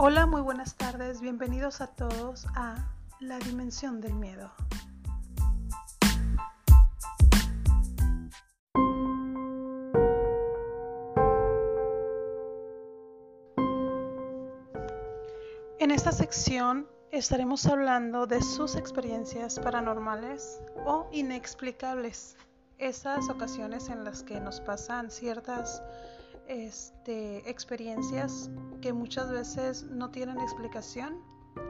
Hola, 0.00 0.26
muy 0.26 0.42
buenas 0.42 0.76
tardes, 0.76 1.20
bienvenidos 1.20 1.80
a 1.80 1.88
todos 1.88 2.46
a 2.54 2.88
La 3.18 3.40
Dimensión 3.40 4.00
del 4.00 4.14
Miedo. 4.14 4.52
En 15.80 15.90
esta 15.90 16.12
sección 16.12 16.86
estaremos 17.10 17.66
hablando 17.66 18.28
de 18.28 18.40
sus 18.40 18.76
experiencias 18.76 19.58
paranormales 19.58 20.60
o 20.86 21.08
inexplicables, 21.10 22.36
esas 22.78 23.28
ocasiones 23.28 23.88
en 23.88 24.04
las 24.04 24.22
que 24.22 24.38
nos 24.38 24.60
pasan 24.60 25.10
ciertas 25.10 25.82
este, 26.48 27.48
experiencias 27.48 28.50
que 28.80 28.92
muchas 28.92 29.30
veces 29.30 29.84
no 29.84 30.10
tienen 30.10 30.40
explicación 30.40 31.22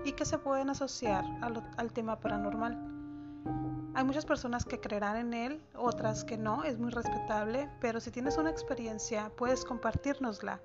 y 0.05 0.13
que 0.13 0.25
se 0.25 0.39
pueden 0.39 0.71
asociar 0.71 1.25
al, 1.77 1.93
tema 1.93 2.21
paranormal. 2.21 2.79
Hay 3.95 4.05
muchas 4.05 4.25
personas 4.25 4.65
que 4.65 4.81
creerán 4.81 5.17
en 5.17 5.35
él, 5.35 5.61
otras 5.75 6.25
que 6.25 6.39
no, 6.39 6.63
es 6.63 6.79
muy 6.79 6.91
respetable, 6.91 7.69
pero 7.81 8.01
si 8.01 8.11
tienes 8.11 8.39
una 8.39 8.51
experiencia 8.51 9.33
puedes 9.37 9.65
compartirnosla. 9.65 10.61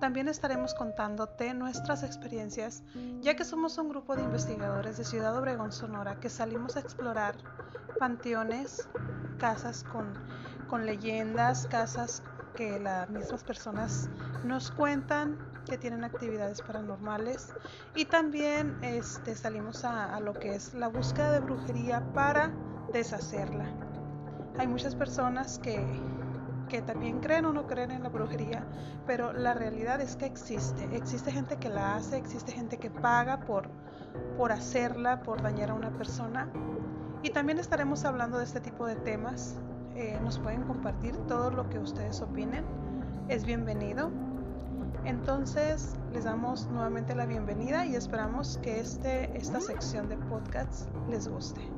También 0.00 0.28
estaremos 0.28 0.74
contándote 0.74 1.54
nuestras 1.54 2.02
experiencias, 2.02 2.82
ya 3.20 3.34
que 3.36 3.44
somos 3.44 3.78
un 3.78 3.88
grupo 3.88 4.16
de 4.16 4.24
investigadores 4.24 4.98
de 4.98 5.04
Ciudad 5.04 5.36
Obregón, 5.38 5.72
Sonora, 5.72 6.18
que 6.20 6.28
salimos 6.28 6.76
a 6.76 6.80
explorar 6.80 7.36
panteones, 7.98 8.88
casas 9.38 9.84
con, 9.84 10.12
con 10.68 10.84
leyendas, 10.84 11.66
casas 11.68 12.22
que 12.56 12.80
las 12.80 13.08
mismas 13.10 13.44
personas 13.44 14.08
nos 14.42 14.70
cuentan 14.70 15.38
que 15.68 15.76
tienen 15.76 16.04
actividades 16.04 16.62
paranormales 16.62 17.52
y 17.94 18.06
también 18.06 18.78
este, 18.82 19.34
salimos 19.34 19.84
a, 19.84 20.18
lo 20.20 20.32
que 20.32 20.54
es 20.54 20.72
la 20.74 20.88
búsqueda 20.88 21.32
de 21.32 21.40
brujería 21.40 22.02
para 22.14 22.50
deshacerla. 22.92 23.66
Hay 24.58 24.66
muchas 24.66 24.94
personas 24.94 25.58
que, 25.58 25.84
que 26.70 26.80
también 26.80 27.20
creen 27.20 27.44
o 27.44 27.52
no 27.52 27.66
creen 27.66 27.90
en 27.90 28.02
la 28.02 28.08
brujería, 28.08 28.64
pero 29.06 29.34
la 29.34 29.52
realidad 29.52 30.00
es 30.00 30.16
que 30.16 30.24
existe. 30.24 30.88
Existe 30.96 31.30
gente 31.30 31.58
que 31.58 31.68
la 31.68 31.96
hace, 31.96 32.16
existe 32.16 32.52
gente 32.52 32.78
que 32.78 32.90
paga 32.90 33.40
por, 33.40 33.68
por 34.38 34.50
hacerla, 34.50 35.20
por 35.20 35.42
dañar 35.42 35.70
a 35.70 35.74
una 35.74 35.90
persona. 35.90 36.48
Y 37.22 37.30
también 37.30 37.58
estaremos 37.58 38.04
hablando 38.04 38.38
de 38.38 38.44
este 38.44 38.60
tipo 38.60 38.86
de 38.86 38.96
temas 38.96 39.56
eh, 39.96 40.18
nos 40.22 40.38
pueden 40.38 40.62
compartir 40.64 41.16
todo 41.26 41.50
lo 41.50 41.68
que 41.70 41.78
ustedes 41.78 42.20
opinen. 42.20 42.64
Es 43.28 43.46
bienvenido. 43.46 44.10
Entonces 45.04 45.94
les 46.12 46.24
damos 46.24 46.66
nuevamente 46.68 47.14
la 47.14 47.24
bienvenida 47.24 47.86
y 47.86 47.94
esperamos 47.94 48.58
que 48.62 48.78
este, 48.78 49.36
esta 49.36 49.60
sección 49.60 50.08
de 50.08 50.16
podcasts 50.16 50.86
les 51.08 51.28
guste. 51.28 51.75